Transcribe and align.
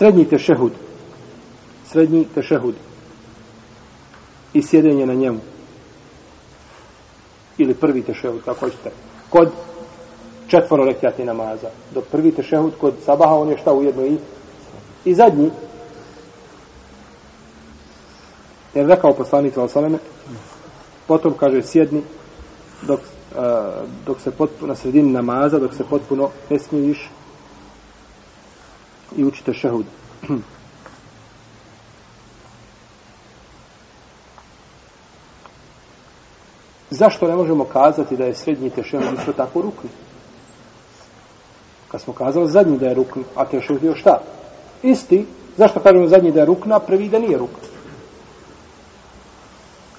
Srednji 0.00 0.24
tešehud. 0.24 0.72
Srednji 1.84 2.24
tešehud. 2.34 2.74
I 4.52 4.62
sjedenje 4.62 5.06
na 5.06 5.14
njemu. 5.14 5.40
Ili 7.58 7.74
prvi 7.74 8.02
tešehud, 8.02 8.40
kako 8.44 8.60
hoćete. 8.60 8.90
Kod 9.30 9.52
četvoro 10.48 10.84
rekjati 10.84 11.24
namaza. 11.24 11.68
Dok 11.94 12.04
prvi 12.04 12.32
tešehud 12.32 12.72
kod 12.80 12.94
sabaha, 13.04 13.34
on 13.34 13.48
je 13.48 13.58
šta 13.58 13.72
ujedno 13.72 14.06
i, 14.06 14.16
i 15.04 15.14
zadnji. 15.14 15.50
Jer 18.74 18.86
rekao 18.86 19.14
poslanik 19.14 19.54
Salasaleme, 19.54 19.98
potom 21.06 21.34
kaže 21.36 21.62
sjedni 21.62 22.02
dok, 22.82 23.00
uh, 23.00 23.44
dok 24.06 24.20
se 24.20 24.30
potpuno, 24.30 24.68
na 24.68 24.76
sredini 24.76 25.12
namaza, 25.12 25.58
dok 25.58 25.74
se 25.74 25.84
potpuno 25.84 26.30
ne 26.50 26.58
smiješ 26.58 27.10
i 29.16 29.24
učite 29.24 29.54
šehud. 29.54 29.86
Zašto 36.90 37.28
ne 37.28 37.36
možemo 37.36 37.64
kazati 37.64 38.16
da 38.16 38.24
je 38.24 38.34
srednji 38.34 38.70
tešehud 38.70 39.18
isto 39.18 39.32
tako 39.32 39.62
rukni? 39.62 39.90
Kad 41.88 42.00
smo 42.00 42.12
kazali 42.12 42.50
zadnji 42.50 42.78
da 42.78 42.86
je 42.86 42.94
rukni, 42.94 43.24
a 43.34 43.44
tešehud 43.44 43.82
je 43.82 43.96
šta? 43.96 44.20
Isti. 44.82 45.26
Zašto 45.56 45.80
kažemo 45.80 46.06
zadnji 46.06 46.32
da 46.32 46.40
je 46.40 46.46
rukna, 46.46 46.76
a 46.76 46.80
prvi 46.80 47.08
da 47.08 47.18
nije 47.18 47.38
rukni? 47.38 47.68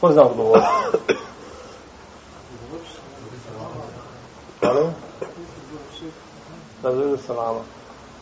Ko 0.00 0.12
zna 0.12 0.22
odgovor? 0.22 0.60
Hvala. 4.60 4.92
Zove 6.82 7.18
salama. 7.18 7.60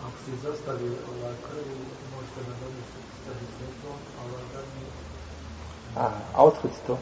Ako 0.03 0.17
si 0.25 0.33
zastavi 0.43 0.89
ovaj 1.13 1.35
krvi, 1.49 1.77
možete 2.15 2.41
na 2.51 2.55
domu 2.61 2.81
stavi 3.23 3.47
svjetlo, 3.57 3.91
a 4.19 4.25
ovaj 4.25 4.45
zadnji... 4.55 4.85
A, 5.97 6.05
a 6.35 6.45
otkud 6.45 6.71
to? 6.87 6.99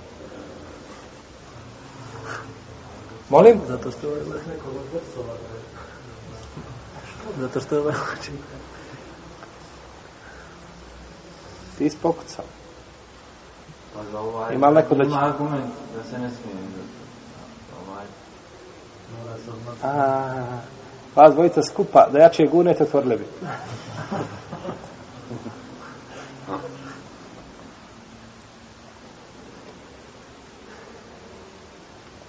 Molim? 3.29 3.61
Zato 3.69 3.91
što 3.91 4.07
je 4.07 4.23
uvijek 4.23 4.47
neko 4.47 4.69
od 4.70 4.87
versova 4.93 5.35
da 5.35 5.48
je... 5.57 5.63
Zato 7.41 7.61
što 7.61 7.75
je 7.75 7.81
ovaj 7.81 7.95
učin. 8.20 8.35
Ti 11.79 11.91
si 11.91 11.97
pokucao. 12.03 12.45
Pa 13.95 14.01
za 14.13 14.20
ovaj... 14.20 14.55
Ima 14.55 14.70
neko 14.70 14.95
da 14.95 15.05
će- 15.05 15.11
Ima 15.11 15.25
argument 15.25 15.73
da 15.97 16.05
se 16.11 16.19
ne 16.19 16.31
smije. 16.31 16.57
Ovaj... 17.89 18.05
Mora 19.19 19.37
se 19.45 19.51
odmah... 19.51 20.63
Vas 21.15 21.35
dvojica 21.35 21.63
skupa, 21.63 22.07
da 22.13 22.19
jače 22.19 22.47
gunete, 22.47 22.83
otvorili 22.83 23.17
bi. 23.17 23.25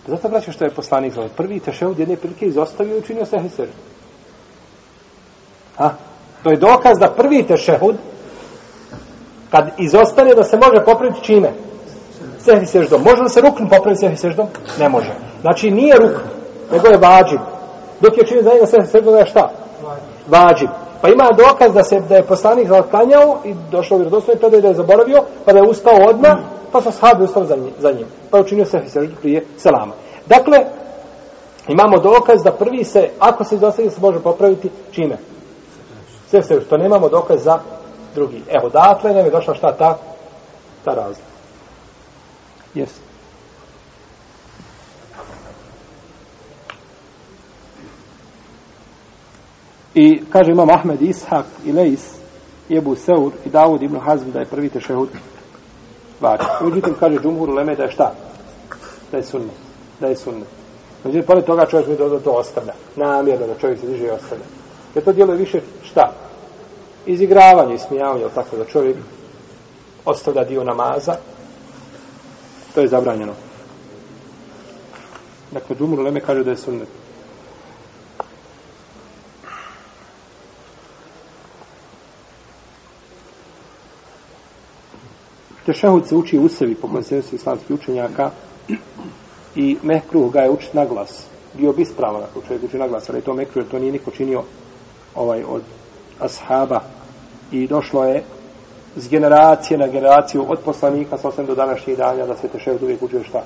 Zato 0.08 0.30
braćo 0.30 0.52
što 0.52 0.66
je 0.66 0.70
poslanik 0.70 1.14
zove. 1.14 1.30
Prvi 1.30 1.60
tešehud 1.60 2.00
jedne 2.00 2.16
prilike 2.16 2.46
izostavio 2.46 2.96
i 2.96 3.00
učinio 3.00 3.26
se 3.26 3.40
hiser. 3.40 3.68
A? 5.78 5.90
To 6.44 6.50
je 6.50 6.58
dokaz 6.58 7.00
da 7.00 7.14
prvi 7.18 7.44
tešehud 7.44 7.96
kad 9.52 9.70
izostane 9.78 10.36
da 10.36 10.44
se 10.44 10.58
može 10.58 10.86
popraviti 10.86 11.24
čime? 11.24 11.52
Sehvi 12.40 12.66
seždom. 12.66 13.04
Može 13.04 13.22
li 13.22 13.30
se 13.30 13.42
rukn 13.42 13.64
popraviti 13.70 14.00
sehvi 14.00 14.18
seždom? 14.18 14.48
Ne 14.80 14.90
može. 14.90 15.12
Znači 15.42 15.72
nije 15.72 15.96
rukn, 15.96 16.22
nego 16.72 16.88
je 16.88 16.98
vađib. 16.98 17.53
Dok 18.04 18.18
je 18.18 18.28
činio 18.28 18.44
za 18.44 18.50
njega 18.54 18.66
sve 18.66 18.86
seždom, 18.86 19.16
je 19.16 19.26
šta? 19.26 19.52
Vađib. 20.28 20.70
Pa 21.02 21.10
ima 21.10 21.30
dokaz 21.38 21.74
da 21.74 21.84
se 21.84 22.00
da 22.00 22.16
je 22.16 22.28
poslanik 22.28 22.68
zaklanjao 22.68 23.38
i 23.46 23.56
došao 23.72 23.98
vjerodostojno 23.98 24.40
predaj 24.40 24.62
da 24.62 24.68
je 24.68 24.74
zaboravio, 24.74 25.24
pa 25.46 25.54
da 25.54 25.60
je 25.60 25.70
ustao 25.70 26.10
odma, 26.10 26.38
pa 26.72 26.82
su 26.82 26.92
sahabi 26.92 27.24
ustali 27.24 27.48
za 27.48 27.56
njim, 27.56 27.74
za 27.80 27.92
njim. 27.92 28.06
Pa 28.32 28.38
je 28.38 28.44
učinio 28.44 28.66
se 28.66 28.82
seždom 28.88 29.16
prije 29.22 29.46
selama. 29.58 29.94
Dakle, 30.26 30.66
imamo 31.68 31.98
dokaz 32.00 32.44
da 32.44 32.52
prvi 32.52 32.84
se, 32.84 33.10
ako 33.20 33.44
se 33.44 33.56
izostavi, 33.56 33.90
se 33.90 34.02
može 34.02 34.20
popraviti 34.20 34.70
čime? 34.92 35.18
Sve 36.30 36.44
se 36.44 36.62
što 36.66 36.78
nemamo 36.78 37.10
dokaz 37.10 37.44
za 37.44 37.60
drugi. 38.16 38.42
Evo, 38.50 38.70
dakle, 38.70 39.14
nam 39.14 39.26
je 39.26 39.32
došla 39.32 39.54
šta 39.54 39.72
ta, 39.72 39.98
ta 40.86 40.94
razlika. 40.94 41.30
Jesi. 42.74 43.13
I 49.96 50.22
kaže 50.30 50.52
imam 50.52 50.70
Ahmed 50.70 51.02
Ishak 51.02 51.46
i 51.66 51.72
Leis 51.72 52.14
i 52.70 52.78
Ebu 52.78 52.96
Seur 52.96 53.32
i 53.46 53.50
Davud 53.50 53.82
ibn 53.82 54.00
Hazm 54.00 54.32
da 54.32 54.40
je 54.40 54.46
prvi 54.46 54.70
tešehud 54.70 55.10
vađi. 56.22 56.44
Međutim, 56.62 56.96
kaže 57.00 57.18
Džumhur 57.20 57.50
Leme 57.50 57.76
da 57.76 57.84
je 57.84 57.92
šta? 57.92 58.14
Da 59.12 59.18
je 59.18 59.24
sunnet. 59.24 59.56
Da 60.00 60.08
je 60.08 60.16
sunnet. 60.16 60.48
Međutim, 61.04 61.28
pored 61.28 61.46
toga 61.46 61.66
čovjek 61.66 61.88
mi 61.88 61.98
to, 61.98 62.20
to 62.20 62.32
ostavlja. 62.32 62.74
Namjerno 62.96 63.48
da 63.48 63.60
čovjek 63.62 63.80
se 63.80 63.88
diže 63.88 64.06
i 64.06 64.10
ostavlja. 64.10 64.44
Jer 64.96 65.04
to 65.04 65.14
djeluje 65.14 65.38
više 65.38 65.62
šta? 65.84 66.12
Izigravanje 67.06 67.76
i 67.76 67.80
smijavanje, 67.80 68.26
tako 68.36 68.58
da 68.58 68.66
čovjek 68.66 68.98
ostavlja 70.06 70.44
dio 70.44 70.64
namaza, 70.64 71.16
to 72.76 72.82
je 72.82 72.88
zabranjeno. 72.88 73.34
Dakle, 75.52 75.76
Džumhur 75.76 76.00
Leme 76.00 76.20
kaže 76.20 76.44
da 76.44 76.52
je 76.52 76.58
sunnet. 76.58 76.88
Tešehud 85.66 86.08
se 86.08 86.16
uči 86.16 86.40
u 86.40 86.50
sebi 86.50 86.76
po 86.76 86.88
konsensu 86.88 87.36
islamskih 87.36 87.72
učenjaka 87.72 88.32
i 89.56 89.78
mekruh 89.84 90.32
ga 90.32 90.40
je 90.40 90.50
učit 90.50 90.74
na 90.74 90.86
glas. 90.86 91.26
Bio 91.54 91.74
bi 91.74 91.82
ispravan 91.82 92.24
ako 92.24 92.42
čovjek 92.48 92.64
uči 92.64 92.78
na 92.78 92.88
glas, 92.88 93.10
ali 93.10 93.18
je 93.18 93.24
to 93.24 93.34
mekruh 93.34 93.56
jer 93.56 93.72
to 93.72 93.80
nije 93.80 93.92
niko 93.92 94.12
činio 94.12 94.44
ovaj 95.16 95.44
od 95.44 95.62
ashaba 96.20 96.82
i 97.52 97.68
došlo 97.68 98.06
je 98.06 98.24
s 98.96 99.10
generacije 99.10 99.78
na 99.78 99.88
generaciju 99.88 100.46
od 100.50 100.60
poslanika 100.66 101.18
sa 101.18 101.28
osam 101.28 101.46
do 101.46 101.56
današnjih 101.56 101.98
danja 101.98 102.26
da 102.26 102.36
se 102.36 102.48
tešehud 102.48 102.84
uvijek 102.84 103.02
učio 103.02 103.24
šta? 103.24 103.44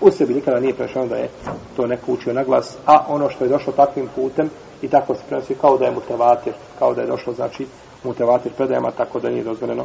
U 0.00 0.10
sebi 0.10 0.34
nikada 0.34 0.60
nije 0.60 0.74
prešao 0.74 1.06
da 1.06 1.16
je 1.16 1.28
to 1.76 1.86
neko 1.86 2.12
učio 2.12 2.32
na 2.32 2.44
glas, 2.44 2.76
a 2.86 3.04
ono 3.08 3.30
što 3.30 3.44
je 3.44 3.50
došlo 3.50 3.72
takvim 3.72 4.08
putem 4.14 4.50
i 4.82 4.88
tako 4.88 5.14
se 5.14 5.20
prenosi 5.28 5.54
kao 5.54 5.78
da 5.78 5.84
je 5.84 5.90
mutevatir, 5.90 6.52
kao 6.78 6.94
da 6.94 7.00
je 7.00 7.06
došlo 7.06 7.32
znači 7.32 7.66
mutevatir 8.04 8.52
predajama, 8.52 8.90
tako 8.90 9.20
da 9.20 9.30
nije 9.30 9.44
dozvoljeno 9.44 9.84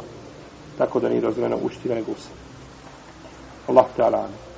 tako 0.78 1.00
da 1.00 1.08
nije 1.08 1.20
dozvoljeno 1.20 1.58
učiti 1.62 1.88
ga 1.88 1.94
nego 1.94 2.12
u 2.12 2.14
sebi. 2.14 2.40
Allah 3.68 3.86
te. 3.96 4.51